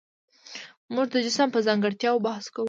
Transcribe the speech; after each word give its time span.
موږ 0.93 1.07
د 1.11 1.15
جسم 1.25 1.47
په 1.53 1.59
ځانګړتیاوو 1.67 2.23
بحث 2.25 2.45
کوو. 2.53 2.59